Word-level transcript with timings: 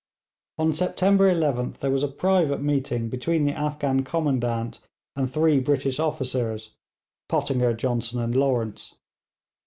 On 0.57 0.73
September 0.73 1.31
11th 1.31 1.77
there 1.77 1.91
was 1.91 2.01
a 2.01 2.07
private 2.07 2.59
meeting 2.59 3.07
between 3.07 3.45
the 3.45 3.51
Afghan 3.53 4.03
commandant 4.03 4.79
and 5.15 5.31
three 5.31 5.59
British 5.59 5.99
officers, 5.99 6.71
Pottinger, 7.29 7.75
Johnson, 7.75 8.19
and 8.19 8.35
Lawrence. 8.35 8.95